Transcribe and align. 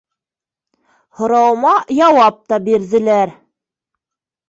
Һорауыма 1.19 1.75
яуап 1.99 2.43
та 2.49 2.63
бирҙеләр. 2.71 3.39